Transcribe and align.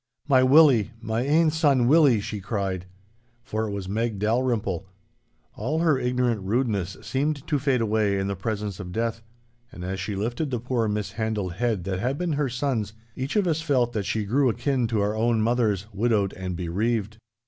'My 0.27 0.41
Willie, 0.41 0.89
my 0.99 1.21
ain 1.21 1.51
son 1.51 1.87
Willie!' 1.87 2.21
she 2.21 2.39
cried. 2.41 2.87
For 3.43 3.67
it 3.67 3.71
was 3.71 3.87
Meg 3.87 4.17
Dalrymple. 4.17 4.87
All 5.53 5.77
her 5.81 5.99
ignorant 5.99 6.41
rudeness 6.41 6.97
seemed 7.03 7.45
to 7.45 7.59
fade 7.59 7.81
away 7.81 8.17
in 8.17 8.25
the 8.25 8.35
presence 8.35 8.79
of 8.79 8.91
death, 8.91 9.21
and 9.71 9.83
as 9.83 9.99
she 9.99 10.15
lifted 10.15 10.49
the 10.49 10.59
poor 10.59 10.87
mishandled 10.87 11.53
head 11.53 11.83
that 11.83 11.99
had 11.99 12.17
been 12.17 12.33
her 12.33 12.49
son's, 12.49 12.93
each 13.15 13.35
of 13.35 13.45
us 13.45 13.61
felt 13.61 13.93
that 13.93 14.07
she 14.07 14.25
grew 14.25 14.49
akin 14.49 14.87
to 14.87 15.01
our 15.01 15.15
own 15.15 15.39
mothers, 15.39 15.85
widowed 15.93 16.33
and 16.33 16.55
bereaved. 16.55 17.17